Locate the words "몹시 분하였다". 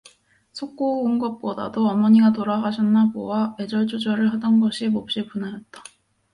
4.89-5.83